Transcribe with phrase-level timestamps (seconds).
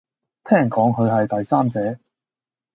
[0.43, 1.99] 聽講佢係第三者